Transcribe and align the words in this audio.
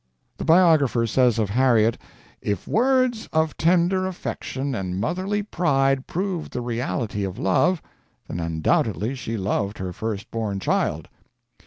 The 0.37 0.45
biographer 0.45 1.05
says 1.05 1.37
of 1.37 1.51
Harriet, 1.51 1.95
"If 2.41 2.67
words 2.67 3.29
of 3.31 3.55
tender 3.55 4.07
affection 4.07 4.73
and 4.73 4.99
motherly 4.99 5.43
pride 5.43 6.07
proved 6.07 6.53
the 6.53 6.61
reality 6.61 7.23
of 7.23 7.37
love, 7.37 7.83
then 8.27 8.39
undoubtedly 8.39 9.13
she 9.13 9.37
loved 9.37 9.77
her 9.77 9.93
firstborn 9.93 10.59
child." 10.59 11.07